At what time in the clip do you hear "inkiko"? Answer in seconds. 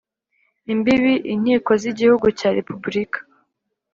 1.33-1.71